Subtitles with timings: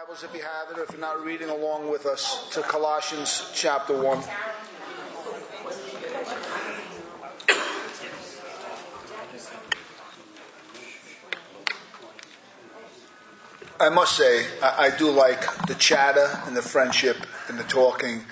[0.00, 3.50] Bibles if you have it, or if you're not reading along with us, to Colossians
[3.54, 4.22] chapter 1.
[13.78, 17.16] I must say, I, I do like the chatter and the friendship
[17.48, 18.22] and the talking.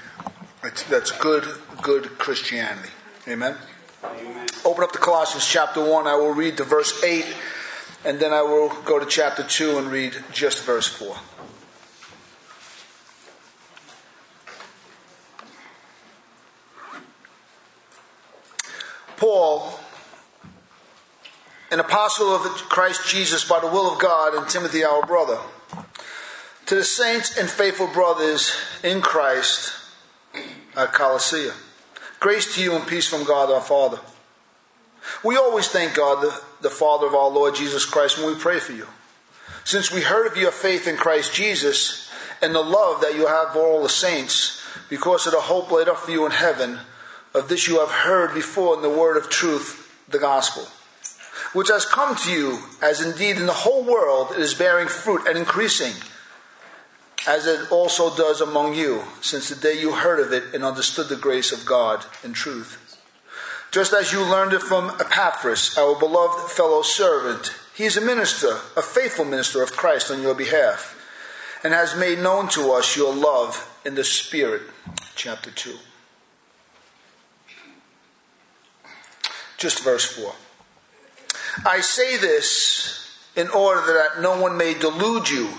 [0.64, 1.44] It's, that's good,
[1.82, 2.90] good Christianity.
[3.26, 3.56] Amen?
[4.04, 4.46] Amen?
[4.64, 6.06] Open up to Colossians chapter 1.
[6.06, 7.26] I will read to verse 8,
[8.06, 11.16] and then I will go to chapter 2 and read just verse 4.
[19.18, 19.80] Paul,
[21.72, 25.38] an apostle of Christ Jesus by the will of God, and Timothy, our brother,
[26.64, 29.74] to the saints and faithful brothers in Christ
[30.74, 31.50] at Colossae.
[32.18, 34.00] Grace to you and peace from God our Father.
[35.22, 38.58] We always thank God, the, the Father of our Lord Jesus Christ, when we pray
[38.58, 38.86] for you.
[39.64, 43.52] Since we heard of your faith in Christ Jesus and the love that you have
[43.52, 46.78] for all the saints, because of the hope laid up for you in heaven,
[47.34, 50.66] of this you have heard before in the word of truth, the gospel,
[51.52, 55.26] which has come to you, as indeed in the whole world it is bearing fruit
[55.26, 55.94] and increasing,
[57.26, 61.08] as it also does among you, since the day you heard of it and understood
[61.08, 62.84] the grace of God in truth.
[63.70, 68.58] Just as you learned it from Epaphras, our beloved fellow servant, he is a minister,
[68.76, 70.94] a faithful minister of Christ on your behalf,
[71.62, 74.62] and has made known to us your love in the Spirit.
[75.14, 75.76] Chapter 2.
[79.58, 80.32] Just verse 4.
[81.64, 85.50] I say this in order that no one may delude you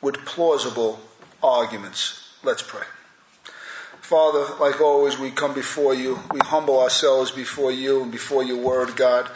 [0.00, 1.00] with plausible
[1.42, 2.34] arguments.
[2.42, 2.86] Let's pray.
[4.00, 6.20] Father, like always, we come before you.
[6.32, 9.30] We humble ourselves before you and before your word, God.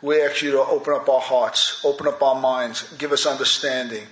[0.00, 4.06] We ask you to open up our hearts, open up our minds, give us understanding.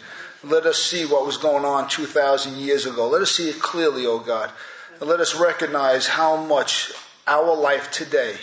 [0.45, 3.09] Let us see what was going on 2,000 years ago.
[3.09, 4.51] Let us see it clearly, O oh God.
[5.01, 6.93] And let us recognize how much
[7.27, 8.37] our life today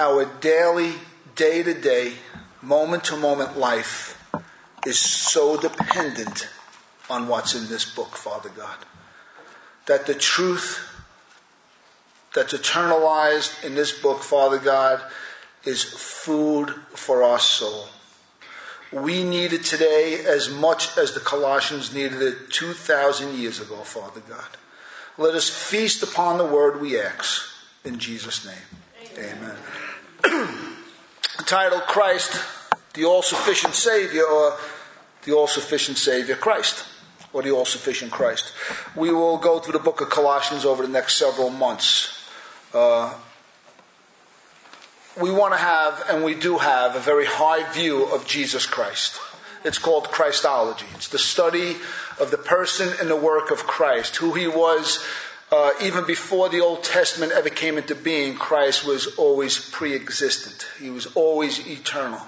[0.00, 0.94] our daily,
[1.34, 2.14] day to day,
[2.62, 4.16] moment to moment life
[4.86, 6.48] is so dependent
[7.08, 8.78] on what's in this book, Father God.
[9.86, 10.86] That the truth
[12.34, 15.02] that's eternalized in this book, Father God,
[15.64, 17.86] is food for our soul.
[18.92, 24.20] We need it today as much as the Colossians needed it 2,000 years ago, Father
[24.28, 24.56] God.
[25.18, 27.42] Let us feast upon the word we ask.
[27.84, 29.56] In Jesus' name, amen.
[30.24, 30.76] amen.
[31.42, 32.40] titled Christ,
[32.94, 34.56] the All Sufficient Savior, or
[35.24, 36.84] the All Sufficient Savior Christ,
[37.32, 38.52] or the All Sufficient Christ.
[38.96, 42.24] We will go through the book of Colossians over the next several months.
[42.72, 43.14] Uh,
[45.20, 49.20] we want to have, and we do have, a very high view of Jesus Christ.
[49.64, 50.86] It's called Christology.
[50.94, 51.76] It's the study
[52.18, 55.04] of the person and the work of Christ, who he was
[55.52, 60.66] uh, even before the Old Testament ever came into being, Christ was always pre existent.
[60.78, 62.20] He was always eternal.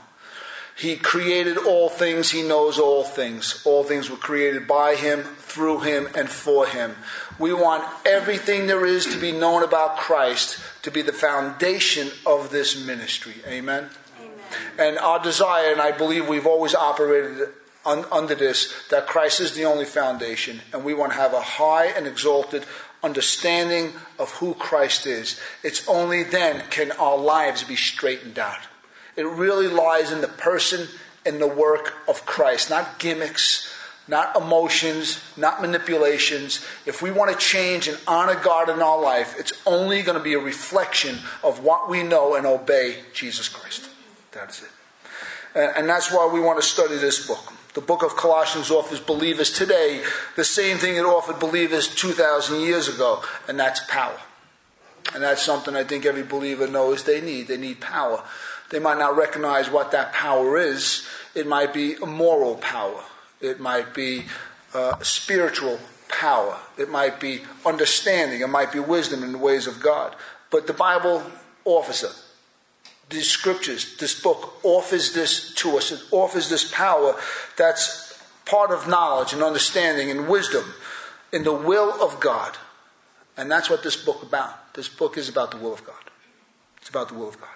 [0.76, 2.30] He created all things.
[2.30, 3.62] He knows all things.
[3.64, 6.96] All things were created by Him, through Him, and for Him.
[7.38, 12.50] We want everything there is to be known about Christ to be the foundation of
[12.50, 13.34] this ministry.
[13.46, 13.90] Amen?
[14.18, 14.30] Amen.
[14.78, 17.50] And our desire, and I believe we've always operated
[17.84, 21.42] un- under this, that Christ is the only foundation, and we want to have a
[21.42, 22.64] high and exalted
[23.02, 25.40] understanding of who Christ is.
[25.62, 28.60] It's only then can our lives be straightened out.
[29.16, 30.88] It really lies in the person
[31.24, 33.72] and the work of Christ, not gimmicks,
[34.08, 36.64] not emotions, not manipulations.
[36.86, 40.24] If we want to change and honor God in our life, it's only going to
[40.24, 43.88] be a reflection of what we know and obey Jesus Christ.
[44.32, 44.70] That's it.
[45.54, 47.52] And that's why we want to study this book.
[47.74, 50.02] The book of Colossians offers believers today
[50.36, 54.18] the same thing it offered believers 2,000 years ago, and that's power.
[55.14, 57.48] And that's something I think every believer knows they need.
[57.48, 58.22] They need power.
[58.70, 61.06] They might not recognize what that power is.
[61.34, 63.02] It might be a moral power.
[63.40, 64.26] It might be
[64.74, 65.78] uh, spiritual
[66.08, 66.58] power.
[66.78, 68.42] It might be understanding.
[68.42, 70.14] It might be wisdom in the ways of God.
[70.50, 71.22] But the Bible
[71.64, 72.14] offers it
[73.12, 75.92] these scriptures, this book offers this to us.
[75.92, 77.14] It offers this power
[77.56, 80.74] that's part of knowledge and understanding and wisdom
[81.32, 82.56] in the will of God.
[83.36, 84.74] And that's what this book about.
[84.74, 85.94] This book is about the will of God.
[86.78, 87.48] It's about the will of God.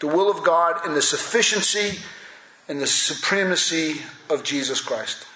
[0.00, 2.00] The will of God in the sufficiency
[2.68, 5.26] and the supremacy of Jesus Christ.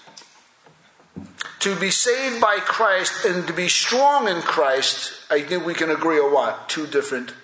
[1.61, 5.91] To be saved by Christ and to be strong in Christ, I think we can
[5.91, 6.69] agree on what?
[6.69, 7.35] Two different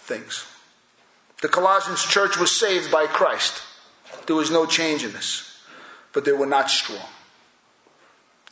[0.00, 0.46] things.
[1.42, 3.62] The Colossians church was saved by Christ.
[4.26, 5.58] There was no change in this.
[6.12, 7.08] But they were not strong.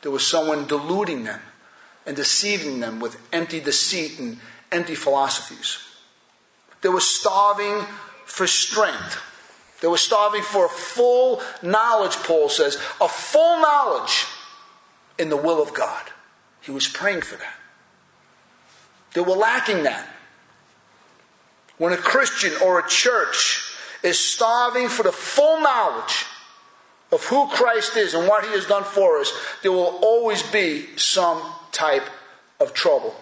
[0.01, 1.39] There was someone deluding them
[2.05, 4.39] and deceiving them with empty deceit and
[4.71, 5.77] empty philosophies.
[6.81, 7.85] They were starving
[8.25, 9.21] for strength.
[9.79, 14.25] They were starving for full knowledge, Paul says, a full knowledge
[15.17, 16.09] in the will of God.
[16.59, 17.55] He was praying for that.
[19.13, 20.07] They were lacking that.
[21.81, 23.73] When a Christian or a church
[24.03, 26.27] is starving for the full knowledge
[27.11, 29.33] of who Christ is and what he has done for us,
[29.63, 31.41] there will always be some
[31.71, 32.07] type
[32.59, 33.15] of trouble.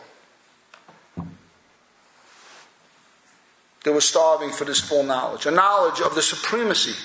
[3.85, 6.97] They were starving for this full knowledge, a knowledge of the supremacy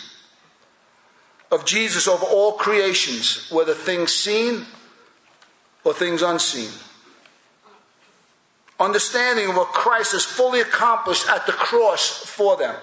[1.52, 4.66] of Jesus over all creations, whether things seen
[5.84, 6.72] or things unseen.
[8.84, 12.76] Understanding of what Christ has fully accomplished at the cross for them.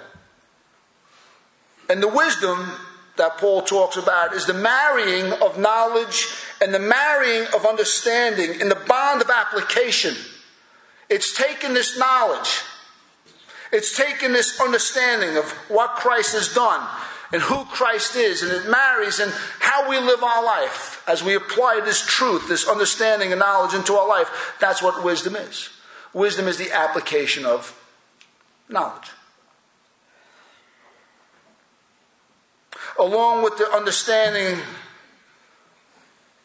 [1.87, 2.71] And the wisdom
[3.17, 6.27] that Paul talks about is the marrying of knowledge
[6.59, 10.15] and the marrying of understanding in the bond of application.
[11.07, 12.61] It's taken this knowledge,
[13.71, 16.87] it's taken this understanding of what Christ has done
[17.31, 21.35] and who Christ is, and it marries and how we live our life as we
[21.35, 24.55] apply this truth, this understanding and knowledge into our life.
[24.59, 25.69] That's what wisdom is.
[26.13, 27.77] Wisdom is the application of
[28.67, 29.11] knowledge.
[33.01, 34.59] along with the understanding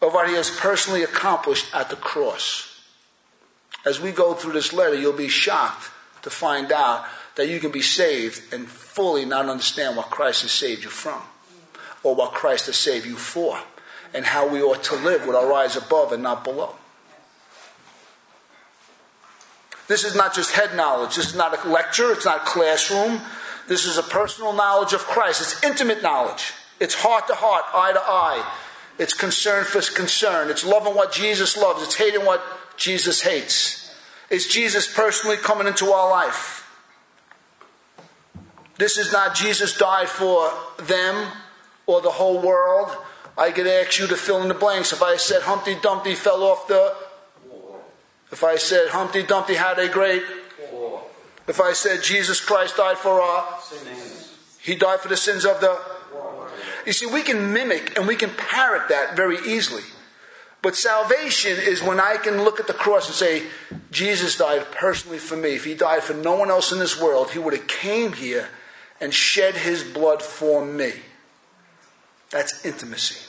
[0.00, 2.82] of what he has personally accomplished at the cross.
[3.84, 5.90] As we go through this letter, you'll be shocked
[6.22, 7.04] to find out
[7.36, 11.20] that you can be saved and fully not understand what Christ has saved you from
[12.02, 13.60] or what Christ has saved you for
[14.14, 16.76] and how we ought to live with our eyes above and not below.
[19.88, 21.16] This is not just head knowledge.
[21.16, 22.12] This is not a lecture.
[22.12, 23.20] It's not a classroom.
[23.68, 25.40] This is a personal knowledge of Christ.
[25.40, 26.52] It's intimate knowledge.
[26.80, 28.52] It's heart to heart, eye to eye.
[28.98, 30.50] It's concern for concern.
[30.50, 31.82] It's loving what Jesus loves.
[31.82, 32.42] It's hating what
[32.76, 33.94] Jesus hates.
[34.30, 36.62] It's Jesus personally coming into our life.
[38.78, 41.32] This is not Jesus died for them
[41.86, 42.90] or the whole world.
[43.38, 44.92] I could ask you to fill in the blanks.
[44.92, 46.94] If I said Humpty Dumpty fell off the.
[48.32, 50.22] If I said Humpty Dumpty had a great
[51.48, 55.60] if I said Jesus Christ died for our sins, He died for the sins of
[55.60, 55.78] the.
[56.84, 59.82] You see, we can mimic and we can parrot that very easily.
[60.62, 63.44] But salvation is when I can look at the cross and say,
[63.92, 65.54] Jesus died personally for me.
[65.54, 68.48] If he died for no one else in this world, he would have came here
[69.00, 70.92] and shed his blood for me.
[72.30, 73.25] That's intimacy.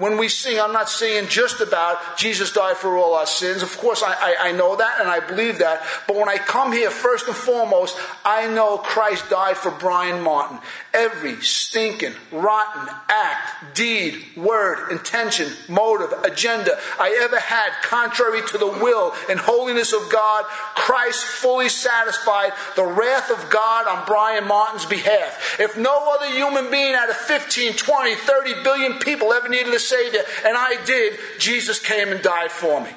[0.00, 3.62] When we sing, I'm not saying just about Jesus died for all our sins.
[3.62, 5.82] Of course, I, I, I know that and I believe that.
[6.06, 10.58] But when I come here, first and foremost, I know Christ died for Brian Martin.
[10.94, 18.68] Every stinking, rotten act, deed, word, intention, motive, agenda I ever had contrary to the
[18.68, 24.86] will and holiness of God, Christ fully satisfied the wrath of God on Brian Martin's
[24.86, 25.58] behalf.
[25.60, 29.89] If no other human being out of 15, 20, 30 billion people ever needed a
[29.90, 32.90] Savior, and I did, Jesus came and died for me.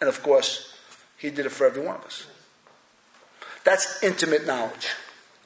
[0.00, 0.74] And of course,
[1.18, 2.26] He did it for every one of us.
[3.64, 4.88] That's intimate knowledge.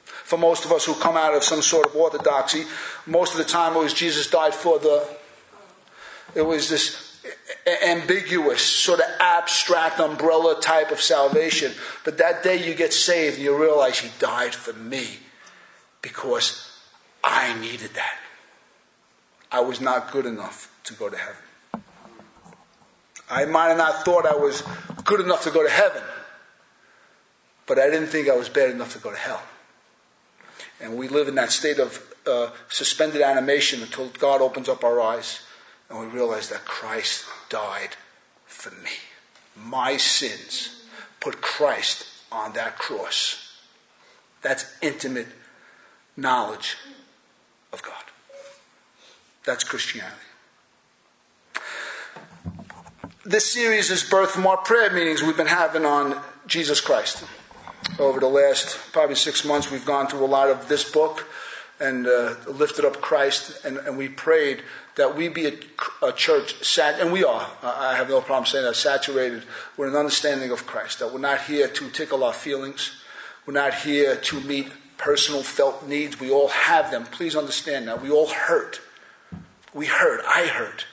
[0.05, 2.65] For most of us who come out of some sort of orthodoxy,
[3.07, 5.07] most of the time it was Jesus died for the.
[6.35, 7.09] It was this
[7.83, 11.71] ambiguous, sort of abstract umbrella type of salvation.
[12.05, 15.19] But that day you get saved and you realize He died for me
[16.01, 16.79] because
[17.23, 18.17] I needed that.
[19.51, 21.83] I was not good enough to go to heaven.
[23.29, 24.63] I might have not thought I was
[25.03, 26.01] good enough to go to heaven,
[27.67, 29.41] but I didn't think I was bad enough to go to hell.
[30.81, 34.99] And we live in that state of uh, suspended animation until God opens up our
[34.99, 35.41] eyes
[35.89, 37.95] and we realize that Christ died
[38.45, 38.91] for me.
[39.55, 40.83] My sins
[41.19, 43.57] put Christ on that cross.
[44.41, 45.27] That's intimate
[46.15, 46.77] knowledge
[47.73, 47.98] of God.
[49.49, 50.13] That's Christianity.
[53.25, 57.23] This series is birthed from our prayer meetings we've been having on Jesus Christ.
[57.97, 61.27] Over the last probably six months, we've gone through a lot of this book
[61.79, 64.61] and uh, lifted up Christ, and, and, we prayed
[64.97, 65.53] that we be a,
[66.03, 69.45] a church, sat, and we are, I have no problem saying that, saturated
[69.77, 73.01] with an understanding of Christ, that we're not here to tickle our feelings,
[73.47, 76.19] we're not here to meet personal felt needs.
[76.19, 77.05] We all have them.
[77.05, 77.99] Please understand that.
[77.99, 78.81] We all hurt.
[79.73, 80.83] We heard, I heard,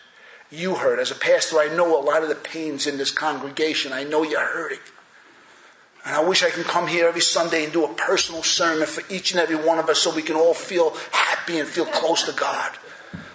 [0.50, 0.98] You heard.
[0.98, 3.92] As a pastor, I know a lot of the pains in this congregation.
[3.92, 4.78] I know you're hurting.
[6.04, 9.02] And I wish I can come here every Sunday and do a personal sermon for
[9.12, 12.22] each and every one of us so we can all feel happy and feel close
[12.24, 12.72] to God.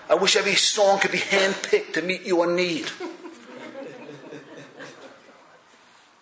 [0.09, 2.89] I wish every song could be handpicked to meet your need.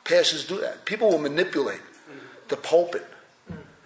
[0.04, 0.86] Pastors do that.
[0.86, 1.82] People will manipulate
[2.48, 3.06] the pulpit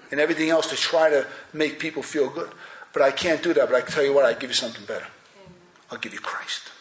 [0.09, 2.51] and everything else to try to make people feel good.
[2.93, 3.69] But I can't do that.
[3.69, 5.07] But I tell you what, I give you something better.
[5.93, 6.71] I'll give you Christ.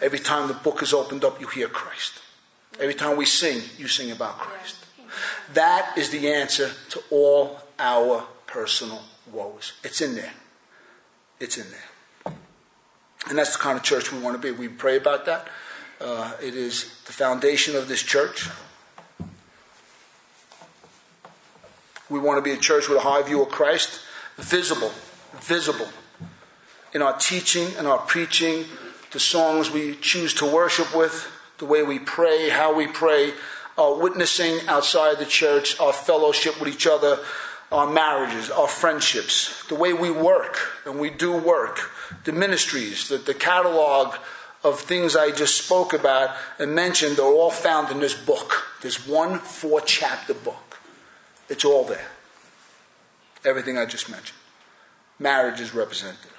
[0.00, 2.20] Every time the book is opened up, you hear Christ.
[2.78, 4.76] Every time we sing, you sing about Christ.
[5.52, 9.02] That is the answer to all our personal
[9.32, 9.72] woes.
[9.82, 10.32] It's in there.
[11.40, 12.34] It's in there.
[13.28, 14.56] And that's the kind of church we want to be.
[14.56, 15.48] We pray about that.
[16.00, 18.48] Uh, it is the foundation of this church.
[22.08, 24.02] We want to be a church with a high view of Christ,
[24.36, 24.92] visible,
[25.40, 25.88] visible
[26.98, 28.64] in our teaching and our preaching,
[29.12, 33.32] the songs we choose to worship with, the way we pray, how we pray,
[33.78, 37.20] our witnessing outside the church, our fellowship with each other,
[37.70, 41.88] our marriages, our friendships, the way we work, and we do work,
[42.24, 44.16] the ministries, the, the catalog
[44.64, 48.64] of things I just spoke about and mentioned are all found in this book.
[48.82, 50.80] This one four chapter book.
[51.48, 52.08] It's all there.
[53.44, 54.36] Everything I just mentioned.
[55.20, 56.32] Marriage is represented.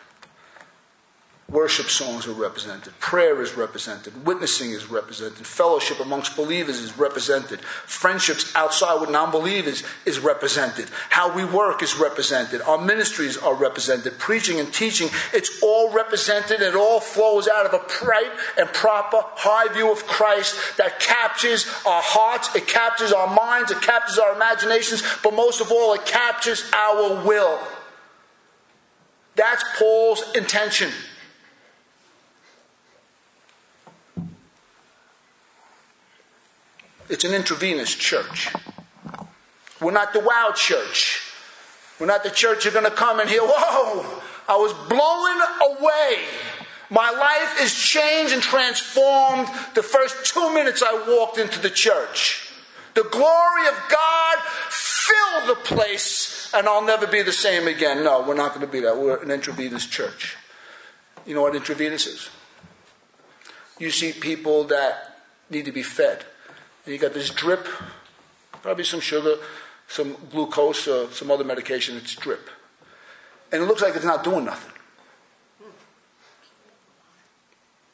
[1.52, 3.00] Worship songs are represented.
[3.00, 4.24] Prayer is represented.
[4.24, 5.48] Witnessing is represented.
[5.48, 7.60] Fellowship amongst believers is represented.
[7.62, 10.90] Friendships outside with non believers is represented.
[11.10, 12.62] How we work is represented.
[12.62, 14.20] Our ministries are represented.
[14.20, 16.62] Preaching and teaching, it's all represented.
[16.62, 21.66] It all flows out of a bright and proper high view of Christ that captures
[21.84, 26.06] our hearts, it captures our minds, it captures our imaginations, but most of all, it
[26.06, 27.60] captures our will.
[29.36, 30.92] That's Paul's intention.
[37.10, 38.54] It's an intravenous church.
[39.82, 41.22] We're not the wow church.
[42.00, 46.24] We're not the church you're going to come and hear, whoa, I was blown away.
[46.90, 52.52] My life is changed and transformed the first two minutes I walked into the church.
[52.94, 54.38] The glory of God
[54.70, 58.04] filled the place, and I'll never be the same again.
[58.04, 58.98] No, we're not going to be that.
[58.98, 60.36] We're an intravenous church.
[61.26, 62.30] You know what intravenous is?
[63.78, 66.26] You see people that need to be fed.
[66.90, 67.68] You got this drip,
[68.64, 69.36] probably some sugar,
[69.88, 71.96] some glucose, or some other medication.
[71.98, 72.50] It's drip.
[73.52, 74.74] And it looks like it's not doing nothing.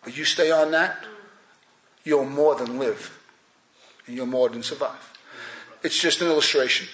[0.02, 1.04] But you stay on that,
[2.06, 3.20] you'll more than live.
[4.08, 5.12] And you'll more than survive.
[5.84, 6.88] It's just an illustration.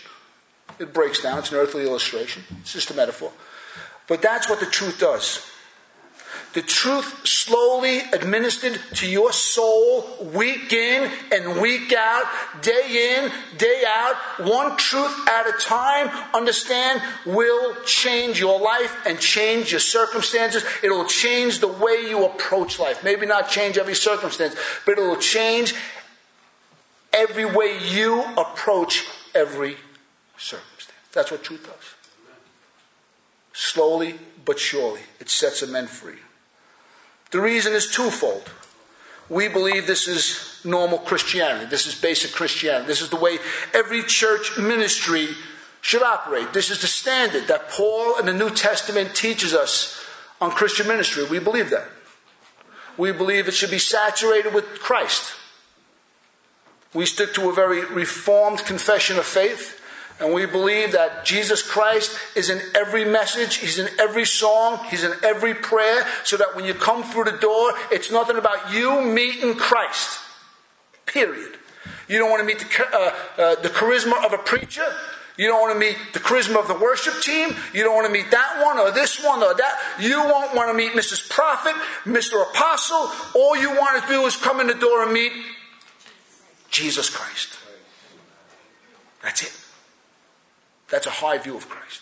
[0.80, 1.38] It breaks down.
[1.38, 2.44] It's an earthly illustration.
[2.62, 3.32] It's just a metaphor.
[4.08, 5.51] But that's what the truth does
[6.54, 12.26] the truth slowly administered to your soul week in and week out,
[12.62, 19.20] day in, day out, one truth at a time, understand, will change your life and
[19.20, 20.66] change your circumstances.
[20.84, 23.04] It'll change the way you approach life.
[23.04, 24.56] Maybe not change every circumstance,
[24.86, 25.74] but it'll change
[27.14, 29.78] every way you approach every
[30.38, 30.98] circumstance.
[31.14, 31.96] That's what truth does.
[33.54, 36.18] Slowly but surely, it sets a man free.
[37.32, 38.52] The reason is twofold.
[39.30, 41.66] We believe this is normal Christianity.
[41.66, 42.88] This is basic Christianity.
[42.88, 43.40] This is the way
[43.74, 45.30] every church ministry
[45.80, 46.54] should operate.
[46.54, 50.04] This is the standard that Paul in the New Testament teaches us
[50.40, 51.24] on Christian ministry.
[51.24, 51.88] We believe that.
[52.98, 55.34] We believe it should be saturated with Christ.
[56.94, 59.81] We stick to a very reformed confession of faith.
[60.22, 65.04] And we believe that Jesus Christ is in every message, He's in every song, He's
[65.04, 69.02] in every prayer, so that when you come through the door, it's nothing about you
[69.02, 70.20] meeting Christ.
[71.08, 71.58] Period.
[72.08, 74.86] You don't want to meet the, uh, uh, the charisma of a preacher.
[75.38, 77.56] You don't want to meet the charisma of the worship team.
[77.74, 79.80] You don't want to meet that one or this one or that.
[80.00, 81.28] You won't want to meet Mrs.
[81.30, 81.74] Prophet,
[82.04, 82.48] Mr.
[82.52, 83.10] Apostle.
[83.34, 85.32] All you want to do is come in the door and meet
[86.70, 87.58] Jesus Christ.
[89.24, 89.61] That's it.
[90.92, 92.02] That's a high view of Christ.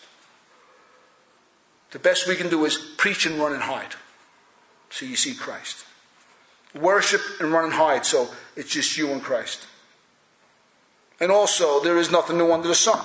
[1.91, 3.95] The best we can do is preach and run and hide.
[4.89, 5.85] So you see Christ.
[6.75, 8.05] Worship and run and hide.
[8.05, 9.67] So it's just you and Christ.
[11.19, 13.03] And also, there is nothing new under the sun.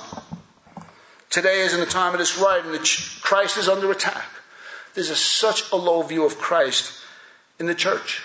[1.31, 2.89] Today is in the time of this writing that
[3.21, 4.27] Christ is under attack.
[4.95, 7.01] There's a, such a low view of Christ
[7.59, 8.23] in the church,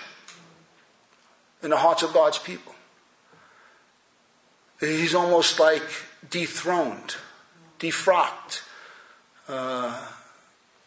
[1.62, 2.74] in the hearts of God's people.
[4.78, 5.82] He's almost like
[6.30, 7.16] dethroned
[7.80, 8.62] defrocked,
[9.48, 10.06] uh,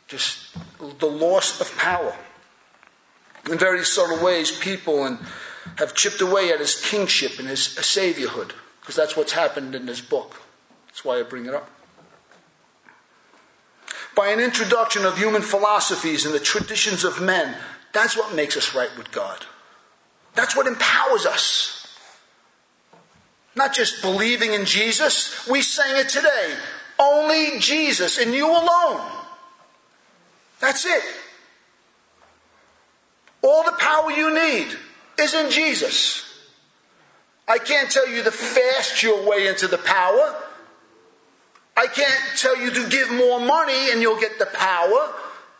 [0.07, 0.55] just
[0.99, 2.15] the loss of power.
[3.51, 5.19] In very subtle ways, people and
[5.77, 9.99] have chipped away at his kingship and his saviorhood, because that's what's happened in this
[9.99, 10.41] book.
[10.87, 11.69] That's why I bring it up.
[14.15, 17.57] by an introduction of human philosophies and the traditions of men.
[17.93, 19.45] That's what makes us right with God.
[20.35, 21.97] That's what empowers us.
[23.55, 25.47] Not just believing in Jesus.
[25.47, 26.55] We sang it today.
[27.03, 29.01] Only Jesus and you alone.
[30.59, 31.03] That's it.
[33.41, 34.77] All the power you need
[35.19, 36.23] is in Jesus.
[37.45, 40.35] I can't tell you to fast your way into the power.
[41.75, 45.13] I can't tell you to give more money and you'll get the power.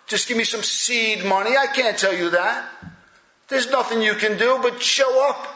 [0.07, 1.57] Just give me some seed money.
[1.57, 2.69] I can't tell you that.
[3.49, 5.47] There's nothing you can do but show up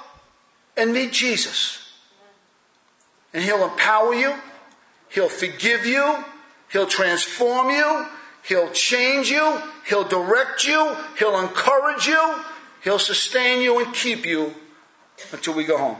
[0.75, 1.89] and meet Jesus.
[3.33, 4.35] And He'll empower you,
[5.09, 6.23] He'll forgive you,
[6.71, 8.05] He'll transform you,
[8.43, 12.35] He'll change you, He'll direct you, He'll encourage you,
[12.83, 14.53] He'll sustain you and keep you
[15.31, 15.97] until we go home.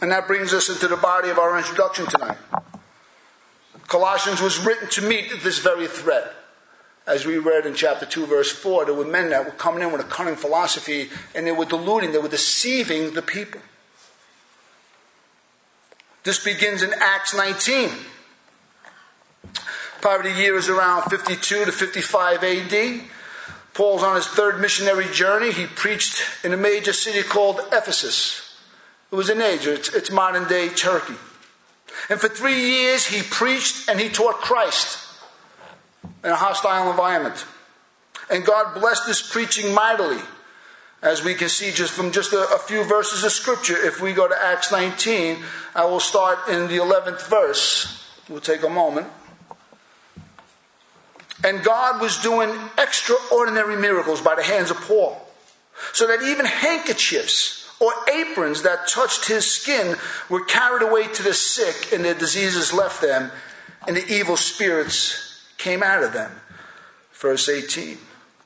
[0.00, 2.38] And that brings us into the body of our introduction tonight.
[3.88, 6.34] Colossians was written to meet this very threat.
[7.06, 9.90] As we read in chapter 2, verse 4, there were men that were coming in
[9.90, 13.62] with a cunning philosophy and they were deluding, they were deceiving the people.
[16.28, 17.88] This begins in Acts 19.
[20.02, 23.00] Probably the year is around 52 to 55 AD.
[23.72, 25.52] Paul's on his third missionary journey.
[25.52, 28.58] He preached in a major city called Ephesus.
[29.10, 31.14] It was in Asia, it's, it's modern day Turkey.
[32.10, 34.98] And for three years, he preached and he taught Christ
[36.22, 37.46] in a hostile environment.
[38.30, 40.20] And God blessed this preaching mightily,
[41.02, 43.76] as we can see just from just a, a, few verses of scripture.
[43.76, 45.38] If we go to Acts 19,
[45.74, 48.04] I will start in the 11th verse.
[48.28, 49.06] We'll take a moment.
[51.44, 55.20] And God was doing extraordinary miracles by the hands of Paul,
[55.92, 59.96] so that even handkerchiefs or aprons that touched his skin
[60.28, 63.30] were carried away to the sick, and their diseases left them,
[63.86, 66.32] and the evil spirits came out of them.
[67.12, 67.98] Verse 18.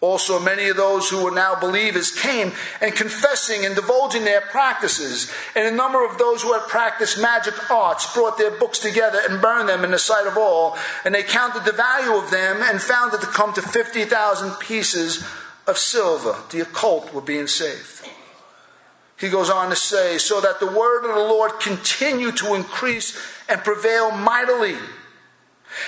[0.03, 5.31] Also, many of those who were now believers came and confessing and divulging their practices.
[5.55, 9.41] And a number of those who had practiced magic arts brought their books together and
[9.41, 10.77] burned them in the sight of all.
[11.05, 15.25] And they counted the value of them and found it to come to 50,000 pieces
[15.69, 16.35] of silver.
[16.51, 18.09] The occult were being saved.
[19.21, 23.17] He goes on to say, so that the word of the Lord continue to increase
[23.49, 24.75] and prevail mightily.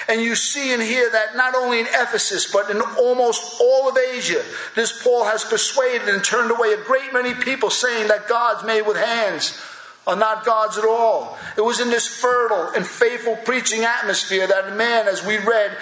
[0.09, 3.97] And you see and hear that not only in Ephesus, but in almost all of
[3.97, 4.43] Asia,
[4.75, 8.83] this Paul has persuaded and turned away a great many people, saying that gods made
[8.83, 9.61] with hands
[10.07, 11.39] are not gods at all.
[11.57, 15.77] It was in this fertile and faithful preaching atmosphere that a man, as we read,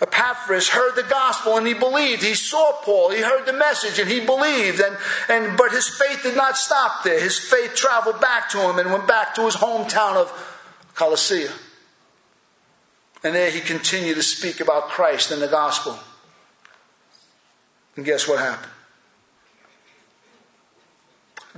[0.00, 2.22] Epaphras heard the gospel and he believed.
[2.22, 3.10] He saw Paul.
[3.10, 4.80] He heard the message and he believed.
[4.80, 4.96] And,
[5.28, 7.20] and, but his faith did not stop there.
[7.20, 10.30] His faith traveled back to him and went back to his hometown of
[10.94, 11.48] Colossae.
[13.24, 15.98] And there he continued to speak about Christ and the gospel.
[17.96, 18.72] And guess what happened?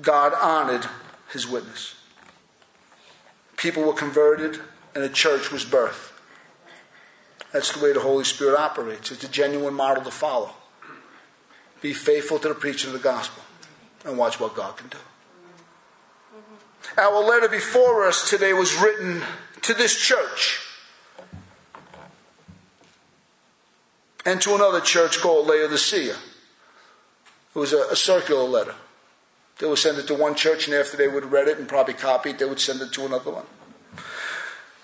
[0.00, 0.88] God honored
[1.32, 1.96] his witness.
[3.56, 4.60] People were converted
[4.94, 6.12] and a church was birthed.
[7.52, 9.10] That's the way the Holy Spirit operates.
[9.10, 10.54] It's a genuine model to follow.
[11.82, 13.42] Be faithful to the preaching of the gospel
[14.06, 14.98] and watch what God can do.
[16.96, 19.22] Our letter before us today was written
[19.62, 20.69] to this church
[24.24, 26.16] and to another church called Laodicea.
[27.54, 28.74] It was a, a circular letter.
[29.58, 31.94] They would send it to one church, and after they would read it and probably
[31.94, 33.46] copy it, they would send it to another one.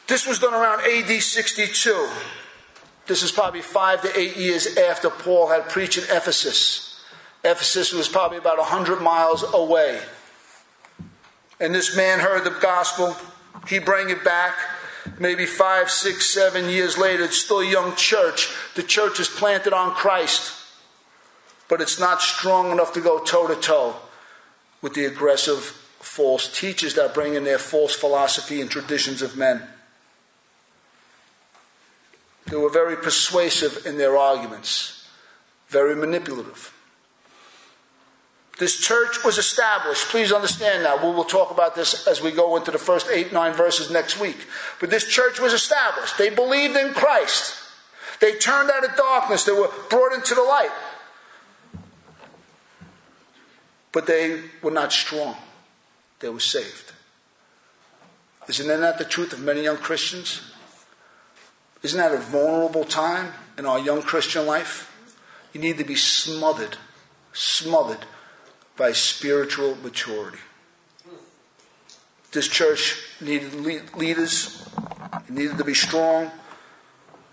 [0.07, 2.09] This was done around AD 62.
[3.07, 7.01] This is probably five to eight years after Paul had preached in Ephesus.
[7.45, 10.01] Ephesus was probably about 100 miles away.
[11.61, 13.17] And this man heard the gospel.
[13.69, 14.55] He bring it back.
[15.19, 18.49] Maybe five, six, seven years later, it's still a young church.
[18.75, 20.53] The church is planted on Christ.
[21.69, 23.97] But it's not strong enough to go toe to toe
[24.83, 25.61] with the aggressive
[26.01, 29.63] false teachers that bring in their false philosophy and traditions of men.
[32.47, 35.09] They were very persuasive in their arguments,
[35.69, 36.73] very manipulative.
[38.59, 40.09] This church was established.
[40.09, 41.03] Please understand that.
[41.03, 44.19] We will talk about this as we go into the first eight, nine verses next
[44.19, 44.47] week.
[44.81, 46.17] But this church was established.
[46.17, 47.55] They believed in Christ.
[48.21, 49.45] They turned out of darkness.
[49.45, 50.71] They were brought into the light.
[53.93, 55.37] But they were not strong.
[56.21, 56.93] They were saved.
[58.49, 60.41] Isn't that the truth of many young Christians?
[61.83, 64.93] Isn't that a vulnerable time in our young Christian life?
[65.53, 66.79] You need to be smothered,
[67.35, 68.07] smothered
[68.77, 70.39] by spiritual maturity.
[72.33, 73.55] This church needed
[73.97, 74.69] leaders
[75.27, 76.31] He needed to be strong.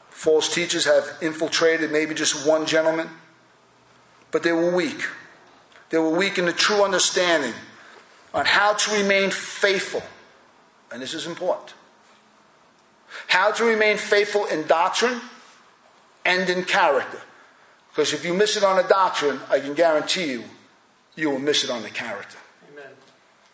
[0.10, 3.10] False teachers have infiltrated maybe just one gentleman,
[4.32, 5.02] but they were weak.
[5.90, 7.54] They were weak in the true understanding
[8.34, 10.04] on how to remain faithful.
[10.92, 11.74] And this is important.
[13.28, 15.22] How to remain faithful in doctrine
[16.26, 17.22] and in character.
[17.90, 20.44] Because if you miss it on a doctrine, I can guarantee you,
[21.16, 22.38] you will miss it on the character.
[22.72, 22.92] Amen.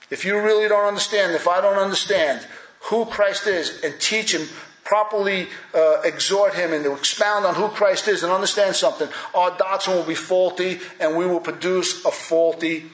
[0.09, 2.47] If you really don't understand, if I don't understand
[2.83, 4.47] who Christ is and teach him
[4.89, 9.55] properly uh, exhort him and to expound on who Christ is and understand something, our
[9.55, 12.85] doctrine will be faulty and we will produce a faulty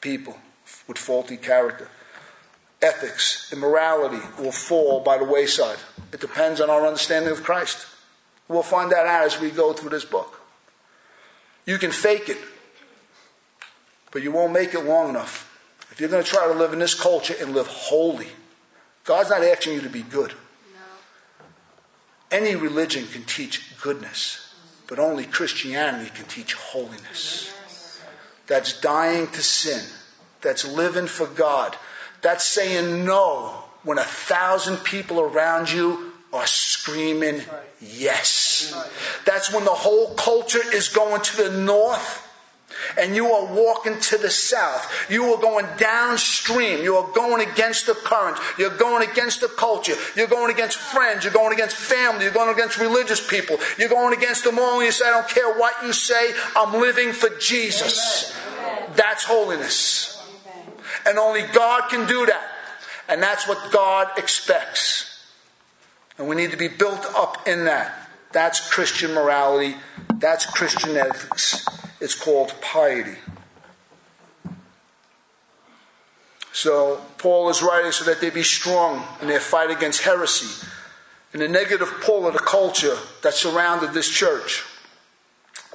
[0.00, 0.38] people
[0.88, 1.88] with faulty character.
[2.80, 5.76] Ethics, immorality will fall by the wayside.
[6.12, 7.86] It depends on our understanding of Christ.
[8.48, 10.40] We'll find that out as we go through this book.
[11.66, 12.38] You can fake it,
[14.12, 15.48] but you won't make it long enough.
[15.90, 18.28] If you're going to try to live in this culture and live holy,
[19.04, 20.30] God's not asking you to be good.
[20.30, 20.78] No.
[22.30, 24.54] Any religion can teach goodness,
[24.86, 27.52] but only Christianity can teach holiness.
[28.46, 29.82] That's dying to sin.
[30.40, 31.76] That's living for God.
[32.20, 37.42] That's saying no when a thousand people around you are screaming
[37.80, 38.74] yes.
[39.24, 42.28] That's when the whole culture is going to the north
[42.96, 45.10] and you are walking to the south.
[45.10, 46.82] You are going downstream.
[46.82, 48.38] You are going against the current.
[48.58, 49.94] You're going against the culture.
[50.16, 51.24] You're going against friends.
[51.24, 52.24] You're going against family.
[52.24, 53.58] You're going against religious people.
[53.78, 54.76] You're going against them all.
[54.76, 56.32] And you say, I don't care what you say.
[56.56, 58.36] I'm living for Jesus.
[58.94, 60.08] That's holiness.
[61.06, 62.48] And only God can do that.
[63.08, 65.26] And that's what God expects.
[66.18, 68.08] And we need to be built up in that.
[68.32, 69.76] That's Christian morality.
[70.14, 71.66] That's Christian ethics.
[72.02, 73.16] It's called piety.
[76.52, 80.66] So Paul is writing so that they be strong in their fight against heresy
[81.32, 84.64] and the negative pull of the culture that surrounded this church.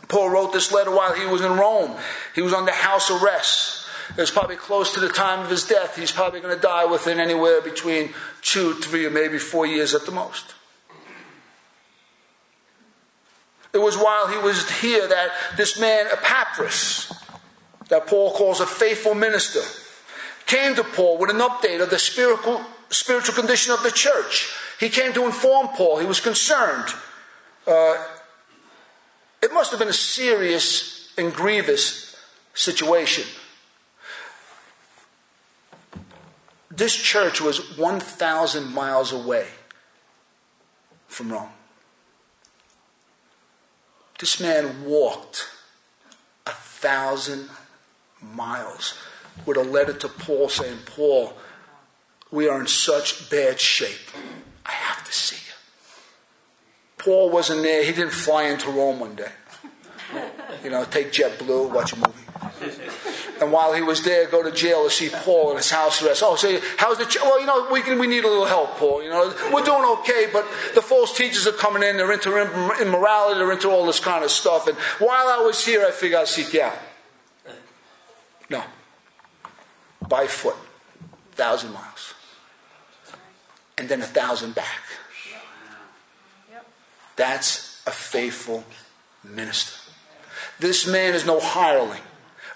[0.10, 1.96] Paul wrote this letter while he was in Rome.
[2.36, 3.88] He was under house arrest.
[4.10, 5.96] It was probably close to the time of his death.
[5.96, 8.10] He's probably going to die within anywhere between
[8.42, 10.56] two, three, or maybe four years at the most.
[13.78, 17.13] It was while he was here that this man, Epaphras,
[17.90, 19.62] that Paul calls a faithful minister,
[20.48, 24.52] came to Paul with an update of the spiritual, spiritual condition of the church.
[24.80, 26.00] He came to inform Paul.
[26.00, 26.88] He was concerned.
[27.68, 28.04] Uh,
[29.44, 32.16] it must have been a serious and grievous
[32.56, 33.26] situation.
[36.72, 39.50] This church was 1,000 miles away
[41.08, 41.52] from Rome.
[44.19, 45.47] This man walked
[46.45, 47.49] a thousand
[48.21, 48.97] miles
[49.45, 51.34] with a letter to Paul saying, Paul,
[52.32, 54.10] we are in such bad shape.
[54.65, 55.53] I have to see you.
[56.97, 57.84] Paul wasn't there.
[57.84, 59.32] He didn't fly into Rome one day.
[60.63, 62.27] You know, take JetBlue, watch a movie
[63.41, 66.23] and while he was there, go to jail to see Paul in his house arrest.
[66.26, 67.06] Oh, say, how's the?
[67.06, 67.21] Ch-?
[67.21, 69.04] Well, you know, we can, we need a little help, Paul.
[69.04, 70.45] You know, we're doing okay, but
[70.76, 71.97] the false teachers are coming in.
[71.97, 72.36] They're into
[72.82, 73.39] immorality.
[73.39, 74.67] They're into all this kind of stuff.
[74.67, 76.78] And while I was here, I figured I'd seek you out.
[78.50, 78.63] No,
[80.08, 80.56] by foot,
[81.32, 82.13] thousand miles,
[83.78, 84.82] and then a thousand back.
[87.17, 88.63] That's a faithful
[89.23, 89.91] minister.
[90.60, 92.02] This man is no hireling.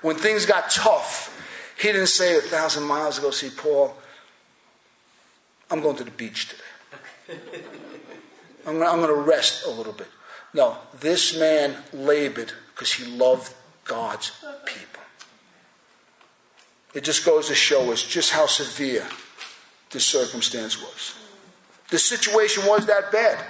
[0.02, 1.38] When things got tough,
[1.80, 3.96] he didn't say a thousand miles ago, see Paul.
[5.70, 7.40] I'm going to the beach today.
[8.68, 10.10] I'm going to rest a little bit.
[10.54, 13.54] No, this man labored because he loved
[13.86, 14.32] God's
[14.66, 15.02] people.
[16.94, 19.08] It just goes to show us just how severe
[19.92, 21.16] this circumstance was.
[21.90, 23.44] The situation was that bad.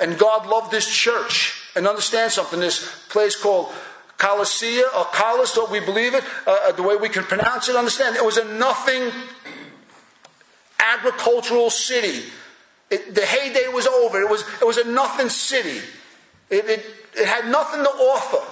[0.00, 1.54] And God loved this church.
[1.74, 3.72] And understand something this place called
[4.18, 7.76] Colossia or Colossus, what we believe it, uh, uh, the way we can pronounce it,
[7.76, 8.16] understand.
[8.16, 9.12] It was a nothing
[10.78, 12.24] agricultural city.
[12.90, 14.20] It, the heyday was over.
[14.20, 15.80] It was, it was a nothing city.
[16.50, 18.44] It, it, it had nothing to offer.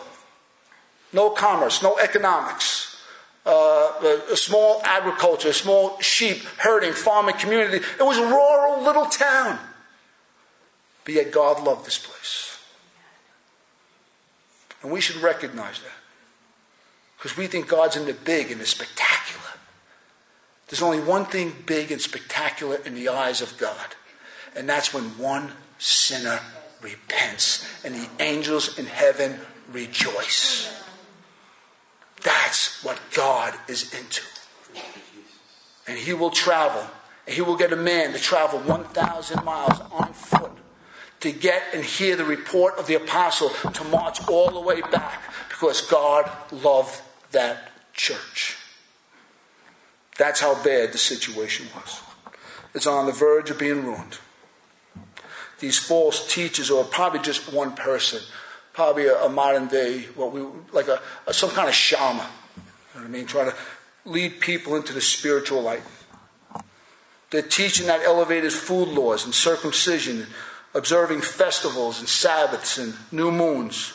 [1.13, 3.03] No commerce, no economics.
[3.45, 7.77] Uh, a, a, small agriculture, a small sheep herding, farming community.
[7.77, 9.59] It was a rural little town.
[11.05, 12.56] But yet God loved this place.
[14.87, 15.99] And we should recognize that.
[17.19, 19.43] Because we think God's in the big and the spectacular.
[20.69, 23.97] There's only one thing big and spectacular in the eyes of God,
[24.55, 26.39] and that's when one sinner
[26.81, 29.41] repents and the angels in heaven
[29.73, 30.73] rejoice.
[32.23, 34.23] That's what God is into.
[35.89, 36.87] And He will travel
[37.27, 40.53] and he will get a man to travel 1,000 miles on foot
[41.21, 45.23] to get and hear the report of the apostle to march all the way back
[45.49, 47.01] because God loved
[47.33, 48.57] that church.
[50.19, 52.01] That's how bad the situation was.
[52.75, 54.19] It's on the verge of being ruined.
[55.61, 58.21] These false teachers, or probably just one person,
[58.75, 62.27] probably a, a modern day, what we like a, a, some kind of shaman.
[62.57, 62.63] You
[62.95, 63.27] know what I mean?
[63.27, 63.57] Trying to
[64.05, 65.83] lead people into the spiritual light.
[67.31, 70.27] They're teaching that elevated food laws and circumcision,
[70.77, 73.95] observing festivals and Sabbaths and new moons.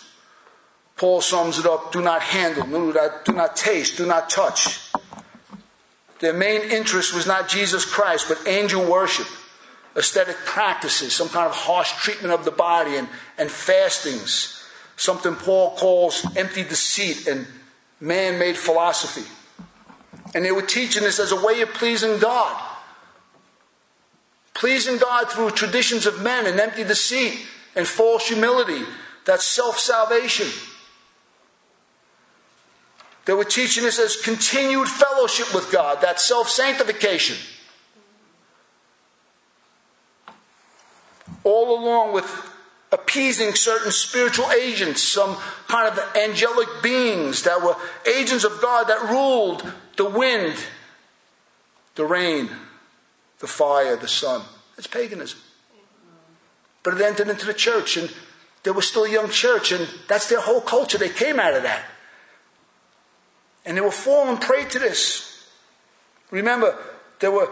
[0.97, 4.91] Paul sums it up do not handle, do not, taste, do not touch.
[6.19, 9.27] Their main interest was not Jesus Christ, but angel worship,
[9.95, 14.63] aesthetic practices, some kind of harsh treatment of the body, and, and fastings,
[14.97, 17.47] something Paul calls empty deceit and
[17.99, 19.27] man made philosophy.
[20.33, 22.70] And they were teaching this as a way of pleasing God.
[24.61, 28.83] Pleasing God through traditions of men and empty deceit and false humility.
[29.25, 30.45] That's self salvation.
[33.25, 37.37] They were teaching us as continued fellowship with God, that self sanctification.
[41.43, 42.29] All along with
[42.91, 45.37] appeasing certain spiritual agents, some
[45.69, 50.55] kind of angelic beings that were agents of God that ruled the wind,
[51.95, 52.51] the rain,
[53.41, 54.43] the fire, the sun.
[54.77, 55.39] It's paganism.
[56.83, 58.09] But it entered into the church, and
[58.63, 60.97] there was still a young church, and that's their whole culture.
[60.97, 61.85] They came out of that.
[63.65, 65.47] And they were falling prey to this.
[66.31, 66.77] Remember,
[67.19, 67.49] there were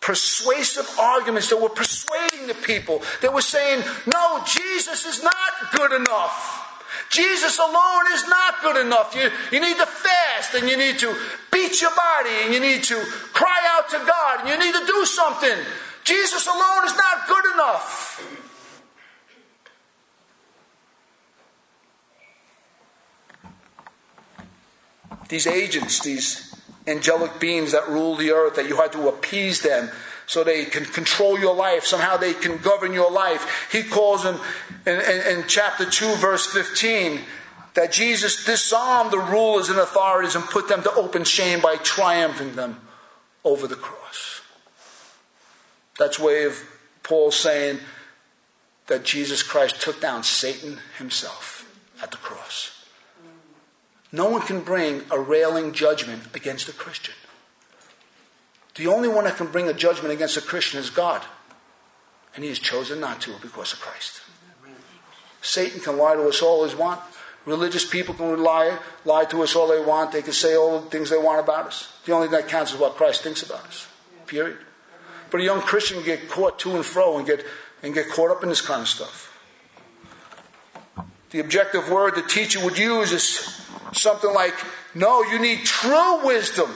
[0.00, 3.02] persuasive arguments that were persuading the people.
[3.22, 6.66] They were saying, no, Jesus is not good enough.
[7.10, 9.14] Jesus alone is not good enough.
[9.14, 9.86] You, you need to
[10.50, 11.16] fast and you need to
[11.52, 12.96] beat your body and you need to
[13.32, 15.58] cry out to God and you need to do something.
[16.04, 18.36] Jesus alone is not good enough.
[25.28, 26.52] these agents, these
[26.88, 29.88] angelic beings that rule the earth, that you had to appease them
[30.26, 31.84] so they can control your life.
[31.84, 33.68] Somehow they can govern your life.
[33.70, 34.40] He calls them
[34.84, 37.20] in, in, in chapter 2, verse 15,
[37.80, 42.54] that Jesus disarmed the rulers and authorities and put them to open shame by triumphing
[42.54, 42.78] them
[43.42, 44.42] over the cross.
[45.98, 46.62] That's way of
[47.02, 47.78] Paul saying
[48.88, 51.66] that Jesus Christ took down Satan himself
[52.02, 52.84] at the cross.
[54.12, 57.14] No one can bring a railing judgment against a Christian.
[58.74, 61.22] The only one that can bring a judgment against a Christian is God.
[62.34, 64.20] And he has chosen not to because of Christ.
[65.40, 67.16] Satan can lie to us all he wants.
[67.50, 70.12] Religious people can lie, lie to us all they want.
[70.12, 71.92] They can say all the things they want about us.
[72.04, 73.88] The only thing that counts is what Christ thinks about us.
[74.26, 74.58] Period.
[75.30, 77.44] But a young Christian can get caught to and fro and get,
[77.82, 79.26] and get caught up in this kind of stuff.
[81.30, 84.54] The objective word the teacher would use is something like,
[84.94, 86.70] no, you need true wisdom.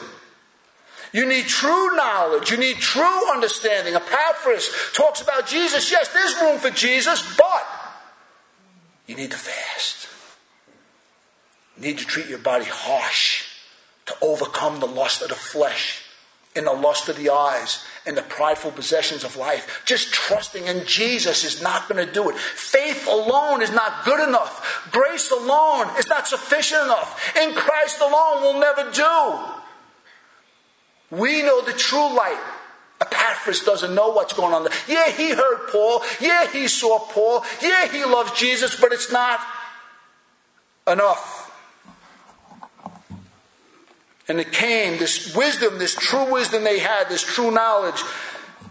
[1.12, 2.50] You need true knowledge.
[2.50, 3.94] You need true understanding.
[3.94, 5.90] Epaphras talks about Jesus.
[5.90, 7.66] Yes, there's room for Jesus, but
[9.06, 10.08] you need to fast.
[11.76, 13.44] Need to treat your body harsh
[14.06, 16.02] to overcome the lust of the flesh
[16.56, 19.82] and the lust of the eyes and the prideful possessions of life.
[19.84, 22.36] Just trusting in Jesus is not going to do it.
[22.36, 24.88] Faith alone is not good enough.
[24.92, 27.36] Grace alone is not sufficient enough.
[27.36, 29.40] In Christ alone will never do.
[31.10, 32.40] We know the true light.
[33.00, 34.72] Epaphras doesn't know what's going on there.
[34.86, 36.02] Yeah, he heard Paul.
[36.20, 37.44] Yeah, he saw Paul.
[37.60, 39.40] Yeah, he loves Jesus, but it's not
[40.86, 41.43] enough.
[44.28, 48.02] And it came, this wisdom, this true wisdom they had, this true knowledge,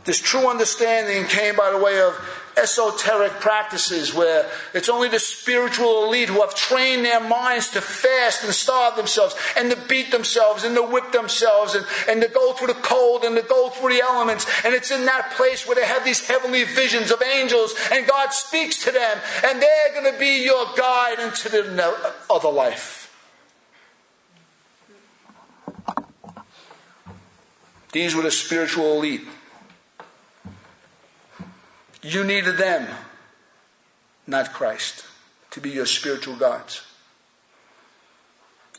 [0.06, 2.14] this true understanding came by the way of
[2.58, 8.44] esoteric practices where it's only the spiritual elite who have trained their minds to fast
[8.44, 12.54] and starve themselves and to beat themselves and to whip themselves and, and to go
[12.54, 14.46] through the cold and to go through the elements.
[14.64, 18.34] And it's in that place where they have these heavenly visions of angels and God
[18.34, 23.03] speaks to them and they're going to be your guide into the other life.
[27.94, 29.22] These were the spiritual elite.
[32.02, 32.90] You needed them,
[34.28, 35.06] not Christ,
[35.52, 36.82] to be your spiritual guides.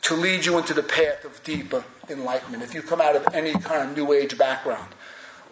[0.01, 2.61] To lead you into the path of deeper enlightenment.
[2.61, 4.93] If you come out of any kind of New Age background,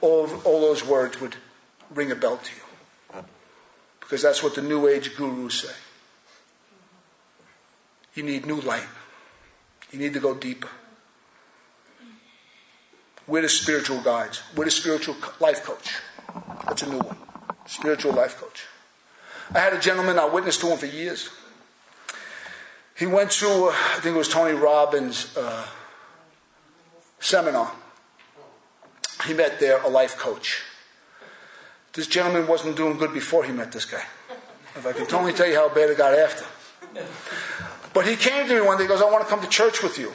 [0.01, 1.37] all, all those words would
[1.89, 3.23] ring a bell to you.
[4.01, 5.73] Because that's what the New Age gurus say.
[8.13, 8.85] You need new light.
[9.91, 10.69] You need to go deeper.
[13.27, 14.41] We're the spiritual guides.
[14.55, 15.95] We're the spiritual life coach.
[16.65, 17.17] That's a new one.
[17.65, 18.65] Spiritual life coach.
[19.53, 21.29] I had a gentleman, I witnessed to him for years.
[22.97, 25.65] He went to, uh, I think it was Tony Robbins' uh,
[27.19, 27.71] seminar.
[29.25, 30.61] He met there a life coach.
[31.93, 34.03] This gentleman wasn't doing good before he met this guy.
[34.75, 36.45] If I can only tell you how bad it got after.
[37.93, 39.83] But he came to me one day, he goes, I want to come to church
[39.83, 40.13] with you.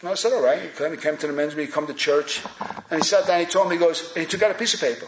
[0.00, 0.60] And I said, all right.
[0.60, 2.42] He came to the men's meeting, come to church.
[2.90, 4.74] And he sat down, he told me, he goes, and he took out a piece
[4.74, 5.06] of paper.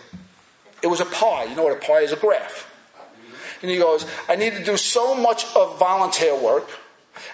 [0.83, 1.45] It was a pie.
[1.45, 2.13] You know what a pie is?
[2.13, 2.69] A graph.
[3.63, 6.69] And he goes, I need to do so much of volunteer work,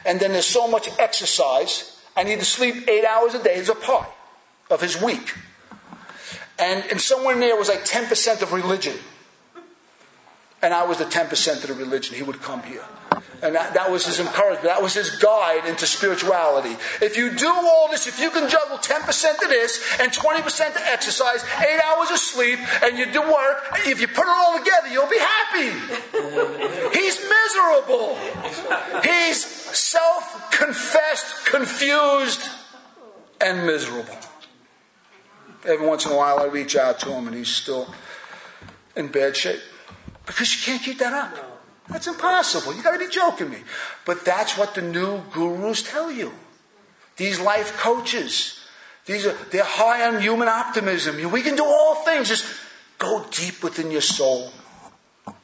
[0.06, 2.00] and then there's so much exercise.
[2.16, 3.56] I need to sleep eight hours a day.
[3.56, 4.08] It's a pie
[4.70, 5.34] of his week.
[6.58, 8.96] And, and somewhere in there was like 10% of religion.
[10.62, 12.14] And I was the 10% of the religion.
[12.14, 12.84] He would come here.
[13.44, 14.64] And that, that, was his encouragement.
[14.64, 16.78] That was his guide into spirituality.
[17.02, 20.82] If you do all this, if you can juggle 10% of this and 20% of
[20.82, 24.88] exercise, eight hours of sleep, and you do work, if you put it all together,
[24.88, 25.68] you'll be happy.
[26.98, 28.16] He's miserable.
[29.04, 32.48] He's self confessed, confused,
[33.42, 34.16] and miserable.
[35.66, 37.92] Every once in a while, I reach out to him, and he's still
[38.96, 39.60] in bad shape.
[40.24, 41.53] Because you can't keep that up.
[41.88, 42.74] That's impossible.
[42.74, 43.58] You got to be joking me.
[44.04, 46.32] But that's what the new gurus tell you.
[47.16, 48.60] These life coaches.
[49.06, 51.30] These are they're high on human optimism.
[51.30, 52.28] We can do all things.
[52.28, 52.46] Just
[52.98, 54.50] go deep within your soul.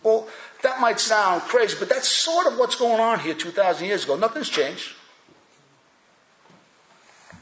[0.03, 0.29] Well,
[0.62, 4.16] that might sound crazy, but that's sort of what's going on here 2,000 years ago.
[4.16, 4.92] Nothing's changed.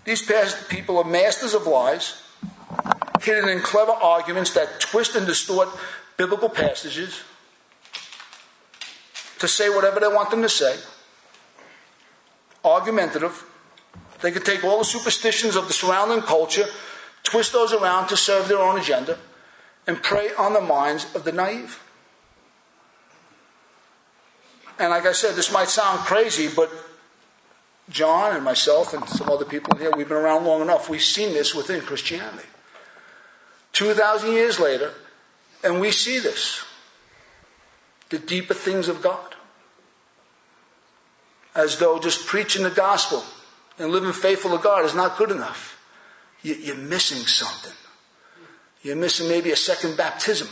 [0.05, 2.23] These past people are masters of lies,
[3.21, 5.69] hidden in clever arguments that twist and distort
[6.17, 7.23] biblical passages
[9.39, 10.77] to say whatever they want them to say,
[12.65, 13.45] argumentative.
[14.21, 16.67] They can take all the superstitions of the surrounding culture,
[17.23, 19.19] twist those around to serve their own agenda,
[19.87, 21.81] and prey on the minds of the naive.
[24.79, 26.71] And like I said, this might sound crazy, but
[27.89, 30.91] John and myself and some other people here, we've been around long enough.
[30.91, 32.47] We've seen this within Christianity.
[33.73, 34.93] 2,000 years later,
[35.65, 36.65] and we see this
[38.11, 39.35] the deeper things of God.
[41.55, 43.25] As though just preaching the gospel
[43.79, 45.77] and living faithful to God is not good enough.
[46.43, 47.73] You're missing something.
[48.83, 50.49] You're missing maybe a second baptism.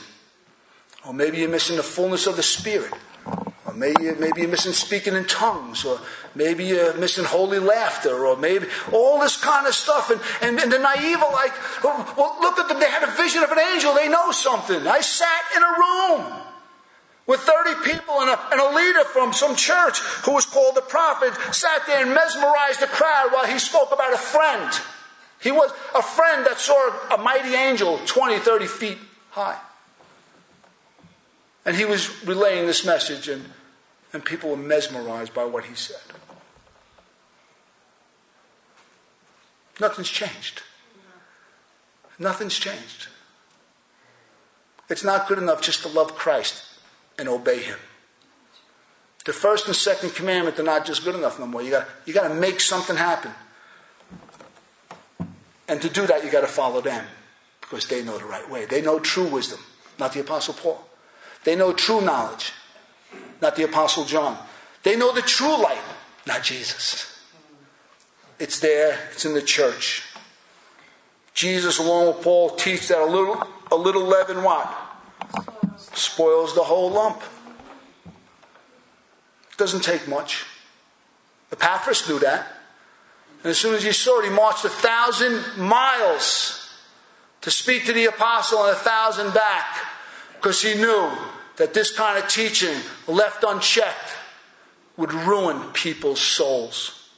[1.06, 2.92] Or maybe you're missing the fullness of the Spirit.
[3.64, 5.84] Or maybe, maybe you're missing speaking in tongues.
[5.84, 6.00] Or
[6.34, 8.26] maybe you're missing holy laughter.
[8.26, 10.10] Or maybe all this kind of stuff.
[10.10, 11.52] And, and, and the naive are like,
[11.84, 12.80] oh, well, look at them.
[12.80, 13.94] They had a vision of an angel.
[13.94, 14.86] They know something.
[14.86, 16.45] I sat in a room
[17.26, 20.80] with 30 people and a, and a, leader from some church who was called the
[20.80, 24.72] prophet sat there and mesmerized the crowd while he spoke about a friend.
[25.42, 28.98] He was a friend that saw a mighty angel 20, 30 feet
[29.30, 29.58] high.
[31.64, 33.44] And he was relaying this message, and,
[34.12, 35.96] and people were mesmerized by what he said.
[39.80, 40.62] Nothing's changed.
[42.20, 43.08] Nothing's changed.
[44.88, 46.62] It's not good enough just to love Christ
[47.18, 47.79] and obey him.
[49.24, 51.62] The first and second commandment are not just good enough no more.
[51.62, 53.33] You got you got to make something happen.
[55.68, 57.05] And to do that, you got to follow them
[57.61, 58.66] because they know the right way.
[58.66, 59.59] They know true wisdom,
[59.98, 60.87] not the Apostle Paul.
[61.42, 62.52] They know true knowledge,
[63.42, 64.38] not the Apostle John.
[64.85, 65.83] They know the true light,
[66.26, 67.12] not Jesus.
[68.38, 70.05] It's there, it's in the church.
[71.35, 74.72] Jesus, along with Paul, teach that a little, a little leaven what?
[75.96, 77.22] Spoils the whole lump.
[78.06, 80.44] It doesn't take much.
[81.52, 82.46] Epaphras knew that.
[83.42, 86.68] And as soon as he saw it, he marched a thousand miles
[87.42, 89.66] to speak to the apostle and a thousand back
[90.35, 91.11] because he knew
[91.56, 94.16] that this kind of teaching, left unchecked,
[94.96, 97.09] would ruin people's souls.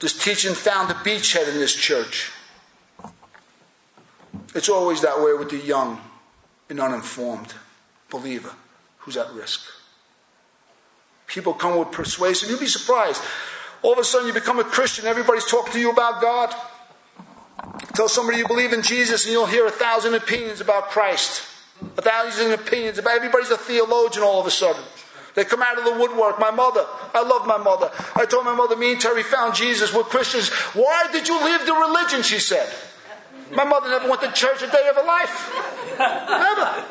[0.00, 2.30] This teaching found a beachhead in this church.
[4.54, 6.00] It's always that way with the young
[6.68, 7.54] an uninformed
[8.10, 8.52] believer
[8.98, 9.60] who's at risk.
[11.26, 12.48] People come with persuasion.
[12.48, 13.22] You'd be surprised.
[13.82, 16.54] All of a sudden, you become a Christian, everybody's talking to you about God.
[17.94, 21.42] Tell somebody you believe in Jesus, and you'll hear a thousand opinions about Christ.
[21.96, 24.82] A thousand opinions about everybody's a theologian all of a sudden.
[25.34, 26.40] They come out of the woodwork.
[26.40, 27.90] My mother, I love my mother.
[28.16, 29.94] I told my mother, me and Terry found Jesus.
[29.94, 30.48] We're Christians.
[30.74, 32.22] Why did you leave the religion?
[32.22, 32.68] She said.
[33.52, 35.98] My mother never went to church a day of her life.
[35.98, 36.84] Never.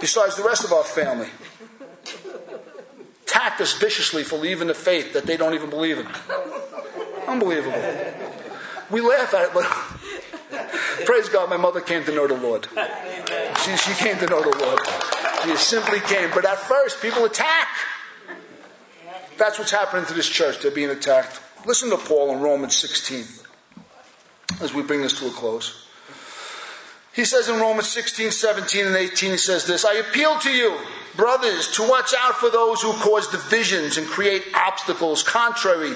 [0.00, 1.28] Besides the rest of our family.
[3.22, 6.06] Attacked us viciously for leaving the faith that they don't even believe in.
[7.26, 7.82] Unbelievable.
[8.90, 9.64] We laugh at it, but
[11.06, 12.68] praise God, my mother came to know the Lord.
[13.64, 14.80] She, she came to know the Lord.
[15.44, 16.30] She simply came.
[16.34, 17.68] But at first, people attack.
[19.36, 20.60] That's what's happening to this church.
[20.60, 21.40] They're being attacked.
[21.66, 23.24] Listen to Paul in Romans 16
[24.60, 25.86] as we bring this to a close.
[27.14, 30.76] He says in Romans 16, 17, and 18, he says this I appeal to you,
[31.16, 35.94] brothers, to watch out for those who cause divisions and create obstacles contrary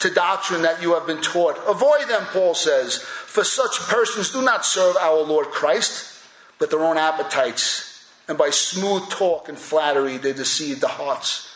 [0.00, 1.56] to doctrine that you have been taught.
[1.68, 6.20] Avoid them, Paul says, for such persons do not serve our Lord Christ,
[6.58, 11.54] but their own appetites, and by smooth talk and flattery they deceive the hearts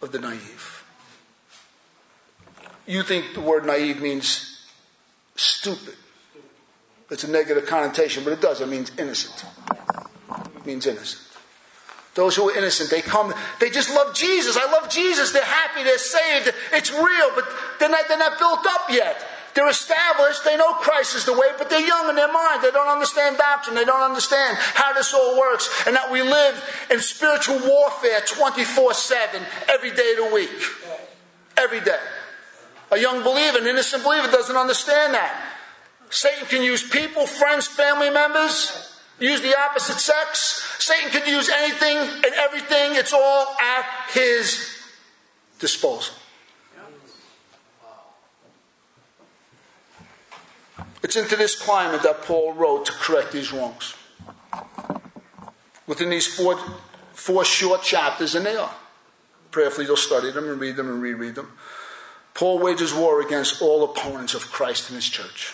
[0.00, 0.77] of the naive.
[2.88, 4.64] You think the word naive means
[5.36, 5.94] stupid.
[7.10, 8.62] It's a negative connotation, but it does.
[8.62, 9.44] It means innocent.
[10.56, 11.22] It means innocent.
[12.14, 14.56] Those who are innocent, they come, they just love Jesus.
[14.56, 15.32] I love Jesus.
[15.32, 16.54] They're happy, they're saved.
[16.72, 17.44] It's real, but
[17.78, 19.22] they're not, they're not built up yet.
[19.54, 20.44] They're established.
[20.44, 22.62] They know Christ is the way, but they're young in their mind.
[22.62, 23.76] They don't understand doctrine.
[23.76, 28.94] They don't understand how this all works and that we live in spiritual warfare 24
[28.94, 30.62] 7 every day of the week.
[31.58, 32.00] Every day.
[32.90, 35.54] A young believer, an innocent believer, doesn't understand that.
[36.10, 40.64] Satan can use people, friends, family members, use the opposite sex.
[40.78, 42.94] Satan can use anything and everything.
[42.94, 44.78] It's all at his
[45.58, 46.14] disposal.
[51.02, 53.94] It's into this climate that Paul wrote to correct these wrongs.
[55.86, 56.58] Within these four,
[57.12, 58.74] four short chapters, and they are.
[59.50, 61.52] Prayerfully, you'll study them and read them and reread them.
[62.38, 65.52] Paul wages war against all opponents of Christ and his church.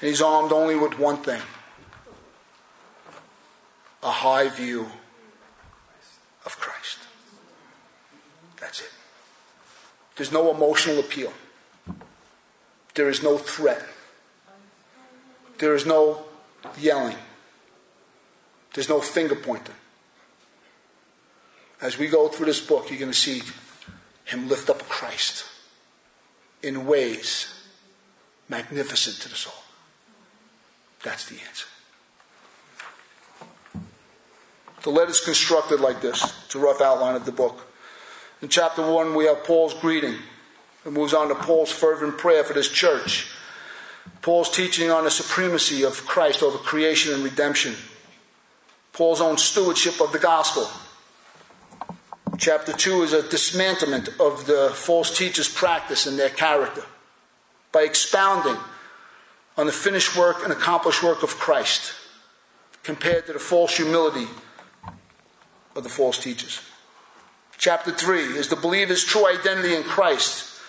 [0.00, 1.42] And he's armed only with one thing
[4.02, 4.86] a high view
[6.46, 7.00] of Christ.
[8.58, 8.90] That's it.
[10.16, 11.34] There's no emotional appeal,
[12.94, 13.84] there is no threat,
[15.58, 16.22] there is no
[16.78, 17.18] yelling,
[18.72, 19.74] there's no finger pointing.
[21.82, 23.42] As we go through this book, you're going to see
[24.24, 25.49] him lift up Christ
[26.62, 27.54] in ways
[28.48, 29.54] magnificent to the soul.
[31.02, 31.66] That's the answer.
[34.82, 36.22] The letter is constructed like this.
[36.44, 37.66] It's a rough outline of the book.
[38.42, 40.16] In chapter 1, we have Paul's greeting.
[40.86, 43.26] It moves on to Paul's fervent prayer for this church.
[44.22, 47.74] Paul's teaching on the supremacy of Christ over creation and redemption.
[48.92, 50.68] Paul's own stewardship of the gospel.
[52.40, 56.84] Chapter 2 is a dismantlement of the false teachers' practice and their character
[57.70, 58.56] by expounding
[59.58, 61.92] on the finished work and accomplished work of Christ
[62.82, 64.26] compared to the false humility
[65.76, 66.62] of the false teachers.
[67.58, 70.62] Chapter 3 is the believer's true identity in Christ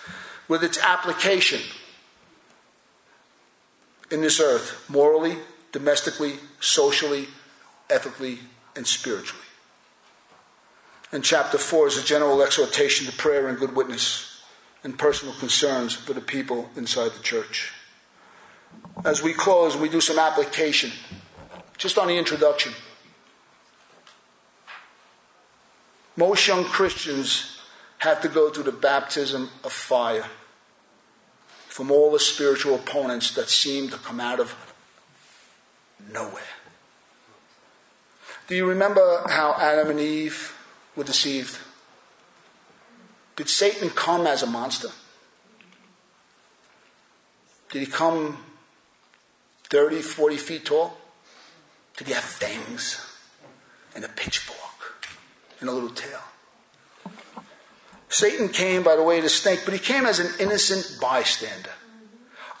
[0.48, 1.62] with its application
[4.10, 5.38] in this earth, morally,
[5.72, 7.28] domestically, socially,
[7.88, 8.40] ethically,
[8.76, 9.41] and spiritually.
[11.12, 14.42] And chapter 4 is a general exhortation to prayer and good witness
[14.82, 17.72] and personal concerns for the people inside the church.
[19.04, 20.90] As we close, we do some application
[21.76, 22.72] just on the introduction.
[26.16, 27.58] Most young Christians
[27.98, 30.26] have to go through the baptism of fire
[31.68, 34.54] from all the spiritual opponents that seem to come out of
[36.10, 36.42] nowhere.
[38.46, 40.56] Do you remember how Adam and Eve
[40.96, 41.58] were deceived?
[43.36, 44.88] Did Satan come as a monster?
[47.70, 48.38] Did he come
[49.64, 50.96] 30, 40 feet tall?
[51.96, 53.00] Did he have fangs
[53.94, 54.62] and a pitchfork?
[55.62, 56.20] and a little tail.
[58.08, 61.70] Satan came by the way of the snake, but he came as an innocent bystander.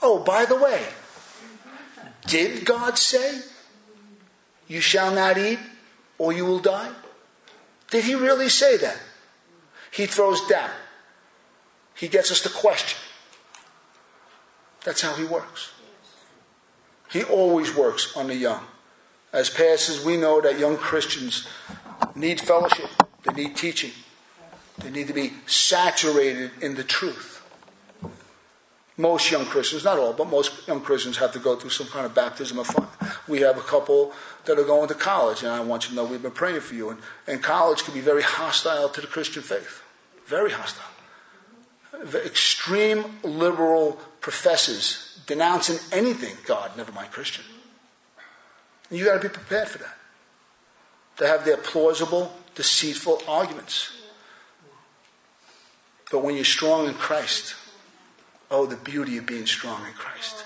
[0.00, 0.86] Oh, by the way,
[2.26, 3.40] did God say,
[4.66, 5.58] You shall not eat
[6.16, 6.90] or you will die?
[7.92, 8.98] Did he really say that?
[9.92, 10.70] He throws doubt.
[11.94, 12.98] He gets us to question.
[14.82, 15.70] That's how he works.
[17.12, 18.64] He always works on the young.
[19.32, 21.46] As pastors, we know that young Christians
[22.14, 22.88] need fellowship,
[23.24, 23.92] they need teaching,
[24.78, 27.31] they need to be saturated in the truth.
[28.98, 32.04] Most young Christians, not all, but most young Christians have to go through some kind
[32.04, 33.18] of baptism of fire.
[33.26, 34.12] We have a couple
[34.44, 36.74] that are going to college, and I want you to know we've been praying for
[36.74, 36.90] you.
[36.90, 39.82] And, and college can be very hostile to the Christian faith.
[40.26, 40.84] Very hostile.
[42.04, 47.44] The Extreme liberal professors denouncing anything God, never mind Christian.
[48.90, 49.96] And you got to be prepared for that.
[51.18, 53.90] They have their plausible, deceitful arguments.
[56.10, 57.54] But when you're strong in Christ,
[58.52, 60.44] Oh, the beauty of being strong in Christ.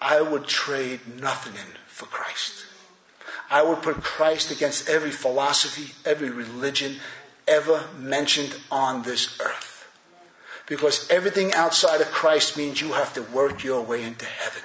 [0.00, 2.66] I would trade nothing in for Christ.
[3.48, 6.96] I would put Christ against every philosophy, every religion
[7.46, 9.88] ever mentioned on this earth.
[10.66, 14.64] Because everything outside of Christ means you have to work your way into heaven.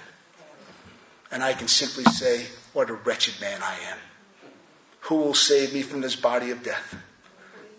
[1.31, 3.99] And I can simply say, what a wretched man I am.
[5.01, 6.95] Who will save me from this body of death?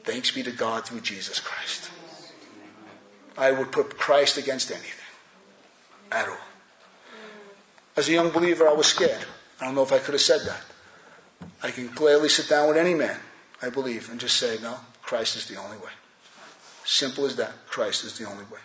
[0.05, 1.91] Thanks be to God through Jesus Christ.
[3.37, 5.07] I would put Christ against anything
[6.11, 6.37] at all.
[7.97, 9.25] As a young believer, I was scared.
[9.61, 10.63] I don't know if I could have said that.
[11.63, 13.19] I can gladly sit down with any man,
[13.61, 15.91] I believe, and just say, no, Christ is the only way.
[16.85, 17.53] Simple as that.
[17.67, 18.61] Christ is the only way.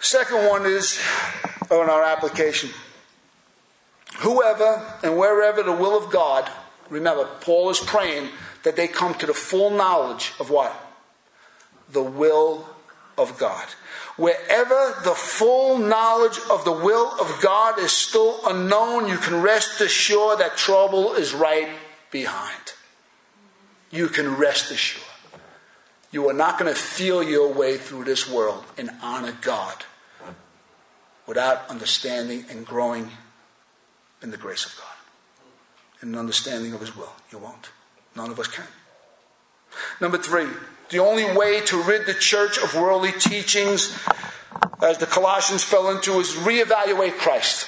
[0.00, 1.00] Second one is
[1.70, 2.70] on our application.
[4.18, 6.50] Whoever and wherever the will of God,
[6.90, 8.28] remember, Paul is praying
[8.64, 10.74] that they come to the full knowledge of what?
[11.92, 12.66] The will
[13.18, 13.68] of God.
[14.16, 19.80] Wherever the full knowledge of the will of God is still unknown, you can rest
[19.80, 21.68] assured that trouble is right
[22.10, 22.74] behind.
[23.90, 25.04] You can rest assured.
[26.10, 29.84] You are not going to feel your way through this world and honor God
[31.26, 33.10] without understanding and growing
[34.22, 34.86] in the grace of God
[36.00, 37.12] and an understanding of His will.
[37.30, 37.70] You won't.
[38.14, 38.66] None of us can.
[40.00, 40.48] Number three,
[40.92, 43.98] the only way to rid the church of worldly teachings,
[44.82, 47.66] as the Colossians fell into, is reevaluate Christ.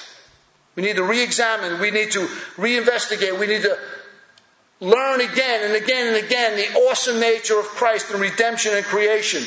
[0.75, 3.77] We need to re examine, we need to reinvestigate, we need to
[4.79, 9.43] learn again and again and again the awesome nature of Christ and redemption and creation.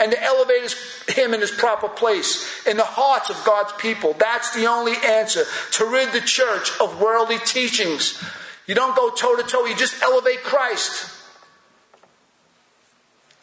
[0.00, 0.74] And to elevate his,
[1.08, 4.14] him in his proper place in the hearts of God's people.
[4.16, 5.42] That's the only answer
[5.72, 8.22] to rid the church of worldly teachings.
[8.68, 11.11] You don't go toe to toe, you just elevate Christ.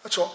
[0.10, 0.34] That's all.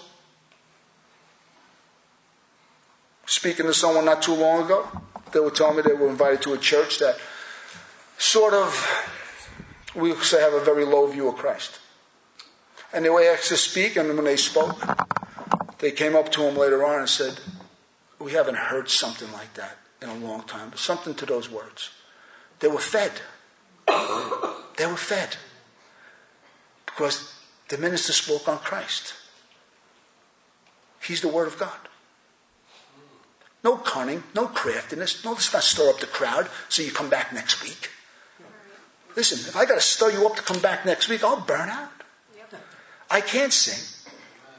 [3.26, 4.86] Speaking to someone not too long ago,
[5.32, 7.18] they were telling me they were invited to a church that
[8.16, 8.70] sort of,
[9.96, 11.80] we say, have a very low view of Christ.
[12.92, 14.80] And they were asked to speak, and when they spoke,
[15.80, 17.40] they came up to him later on and said,
[18.20, 20.70] We haven't heard something like that in a long time.
[20.76, 21.90] Something to those words.
[22.60, 23.10] They were fed.
[23.88, 25.34] they were fed.
[26.86, 27.34] Because
[27.70, 29.14] the minister spoke on Christ.
[31.04, 31.76] He's the Word of God.
[33.62, 35.24] No cunning, no craftiness.
[35.24, 37.90] No, let's not stir up the crowd so you come back next week.
[39.16, 41.68] Listen, if I got to stir you up to come back next week, I'll burn
[41.68, 41.90] out.
[43.10, 44.12] I can't sing.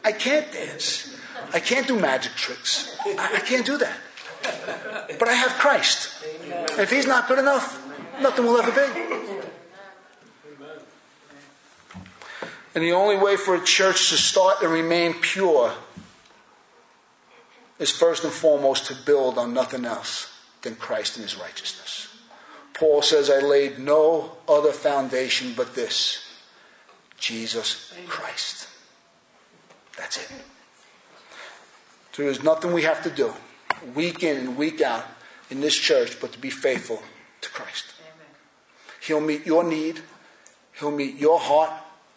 [0.04, 1.16] I can't dance.
[1.54, 2.96] I can't do magic tricks.
[3.06, 3.98] I, I can't do that.
[5.20, 6.24] But I have Christ.
[6.78, 7.82] If He's not good enough,
[8.22, 9.02] nothing will ever be.
[12.74, 15.74] And the only way for a church to start and remain pure
[17.80, 22.08] is first and foremost to build on nothing else than Christ and his righteousness.
[22.74, 26.22] Paul says, I laid no other foundation but this
[27.18, 28.68] Jesus Christ.
[29.98, 30.32] That's it.
[32.18, 33.34] There is nothing we have to do,
[33.94, 35.06] week in and week out,
[35.50, 37.02] in this church, but to be faithful
[37.42, 37.94] to Christ.
[39.02, 40.02] He'll meet your need,
[40.80, 41.72] He'll meet your heart,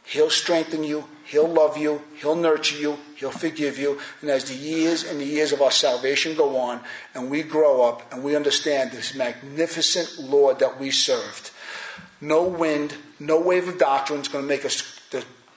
[0.05, 4.01] He'll strengthen you, He'll love you, He'll nurture you, He'll forgive you.
[4.23, 6.81] And as the years and the years of our salvation go on,
[7.15, 11.51] and we grow up and we understand this magnificent Lord that we served,
[12.21, 14.99] no wind, no wave of doctrine is going to make us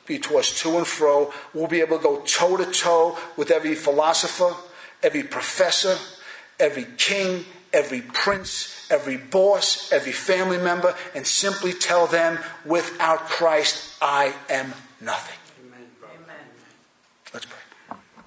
[0.05, 1.31] be tossed to and fro.
[1.53, 4.53] We'll be able to go toe to toe with every philosopher,
[5.01, 5.97] every professor,
[6.59, 13.95] every king, every prince, every boss, every family member, and simply tell them, without Christ,
[14.01, 15.40] I am nothing.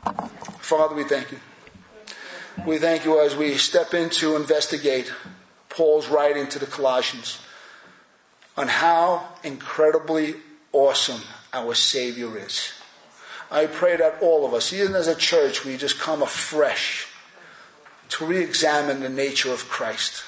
[0.04, 1.40] Father, we thank you.
[2.66, 5.12] We thank you as we step in to investigate
[5.68, 7.40] Paul's writing to the Colossians
[8.56, 10.36] on how incredibly
[10.72, 12.72] awesome our Savior is.
[13.50, 17.06] I pray that all of us, even as a church, we just come afresh
[18.10, 20.24] to re examine the nature of Christ,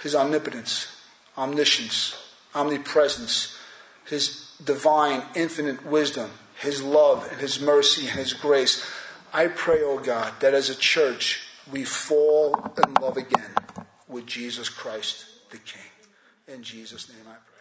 [0.00, 0.96] His omnipotence,
[1.36, 2.16] omniscience,
[2.54, 3.56] omnipresence,
[4.04, 8.84] His divine, infinite wisdom, his love and His mercy and His grace.
[9.32, 13.54] I pray, oh God, that as a church we fall in love again
[14.08, 15.82] with Jesus Christ the King.
[16.48, 17.55] In Jesus' name I pray.